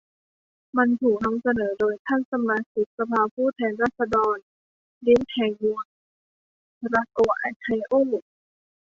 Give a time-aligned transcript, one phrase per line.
[0.77, 4.37] มันถูกนำเสนอโดยท่าน สมาชิกสภาผู้แทนราษฎร
[5.05, 5.85] ดิ๊ก แห่งมล
[6.93, 7.19] รัฐโอ
[7.61, 7.93] ไฮโอ